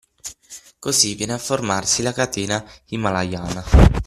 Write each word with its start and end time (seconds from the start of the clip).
Così 0.79 1.13
viene 1.13 1.33
a 1.33 1.37
formarsi 1.37 2.01
la 2.01 2.11
catena 2.11 2.67
Himalayana. 2.87 3.63